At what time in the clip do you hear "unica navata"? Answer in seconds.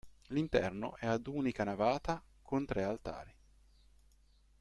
1.27-2.23